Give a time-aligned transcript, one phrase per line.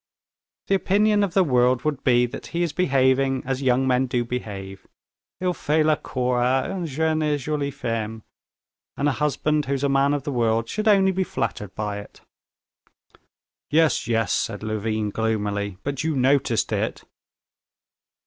[0.65, 4.25] "The opinion of the world would be that he is behaving as young men do
[4.25, 4.87] behave.
[5.39, 8.23] Il fait la cour à une jeune et jolie femme,
[8.97, 12.21] and a husband who's a man of the world should only be flattered by it."
[13.69, 17.03] "Yes, yes," said Levin gloomily; "but you noticed it?"